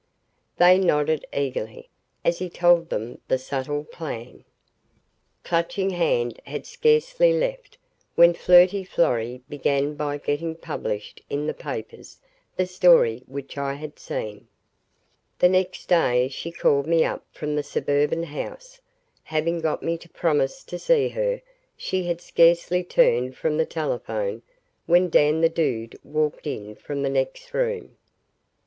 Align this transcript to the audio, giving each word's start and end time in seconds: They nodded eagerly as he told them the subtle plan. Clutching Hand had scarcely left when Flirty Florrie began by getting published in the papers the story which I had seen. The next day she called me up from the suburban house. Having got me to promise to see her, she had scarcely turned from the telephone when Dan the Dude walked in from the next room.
They 0.57 0.79
nodded 0.79 1.27
eagerly 1.31 1.87
as 2.25 2.39
he 2.39 2.49
told 2.49 2.89
them 2.89 3.21
the 3.27 3.37
subtle 3.37 3.83
plan. 3.83 4.43
Clutching 5.43 5.91
Hand 5.91 6.39
had 6.47 6.65
scarcely 6.65 7.33
left 7.33 7.77
when 8.15 8.33
Flirty 8.33 8.83
Florrie 8.83 9.43
began 9.47 9.93
by 9.93 10.17
getting 10.17 10.55
published 10.55 11.21
in 11.29 11.45
the 11.45 11.53
papers 11.53 12.17
the 12.55 12.65
story 12.65 13.21
which 13.27 13.59
I 13.59 13.75
had 13.75 13.99
seen. 13.99 14.47
The 15.37 15.49
next 15.49 15.85
day 15.85 16.29
she 16.29 16.49
called 16.51 16.87
me 16.87 17.05
up 17.05 17.23
from 17.31 17.55
the 17.55 17.61
suburban 17.61 18.23
house. 18.23 18.81
Having 19.25 19.61
got 19.61 19.83
me 19.83 19.99
to 19.99 20.09
promise 20.09 20.63
to 20.63 20.79
see 20.79 21.09
her, 21.09 21.43
she 21.77 22.05
had 22.07 22.21
scarcely 22.21 22.83
turned 22.83 23.37
from 23.37 23.55
the 23.55 23.67
telephone 23.67 24.41
when 24.87 25.09
Dan 25.09 25.41
the 25.41 25.47
Dude 25.49 25.95
walked 26.03 26.47
in 26.47 26.73
from 26.73 27.03
the 27.03 27.09
next 27.11 27.53
room. 27.53 27.97